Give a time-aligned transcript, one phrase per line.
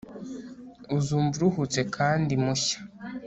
[0.97, 2.79] Uzumva uruhutse kandi mushya